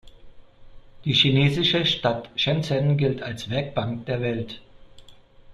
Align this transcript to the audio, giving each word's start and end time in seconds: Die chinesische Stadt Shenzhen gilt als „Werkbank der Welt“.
Die 1.05 1.13
chinesische 1.13 1.85
Stadt 1.85 2.31
Shenzhen 2.35 2.97
gilt 2.97 3.21
als 3.21 3.51
„Werkbank 3.51 4.07
der 4.07 4.19
Welt“. 4.19 4.59